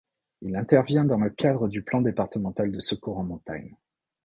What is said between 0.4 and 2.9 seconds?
Il intervient dans le cadre du plan départemental du